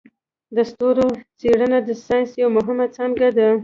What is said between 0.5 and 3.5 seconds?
د ستورو څیړنه د ساینس یو مهم څانګی دی.